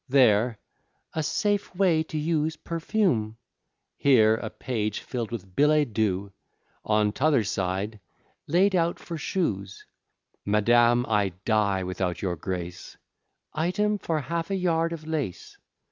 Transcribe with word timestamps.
There, 0.09 0.57
"A 1.13 1.21
safe 1.21 1.75
way 1.75 2.01
to 2.01 2.17
use 2.17 2.55
perfume:" 2.55 3.37
Here, 3.97 4.33
a 4.33 4.49
page 4.49 5.01
fill'd 5.01 5.29
with 5.29 5.55
billets 5.55 5.91
doux; 5.93 6.31
On 6.83 7.11
t'other 7.11 7.43
side, 7.43 7.99
"Laid 8.47 8.75
out 8.75 8.97
for 8.97 9.19
shoes" 9.19 9.85
"Madam, 10.43 11.05
I 11.07 11.33
die 11.45 11.83
without 11.83 12.19
your 12.23 12.35
grace" 12.35 12.97
"Item, 13.53 13.99
for 13.99 14.19
half 14.21 14.49
a 14.49 14.55
yard 14.55 14.91
of 14.91 15.05
lace." 15.05 15.55